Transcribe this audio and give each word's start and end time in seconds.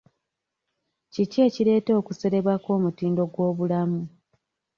Kiki 1.11 1.37
ekireeta 1.47 1.91
okusereba 1.99 2.53
kw'omutindo 2.63 3.23
gw'obulamu? 3.33 4.01